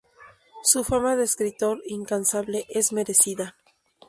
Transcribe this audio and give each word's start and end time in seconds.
Su 0.63 0.83
fama 0.83 1.15
de 1.15 1.25
escritor 1.25 1.83
incansable 1.85 2.65
es 2.69 2.91
merecida. 2.91 3.55